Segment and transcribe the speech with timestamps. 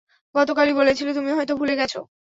[0.35, 1.99] গতকালই বলেছিলে, তুমি হয়তো ভুলে গেছো।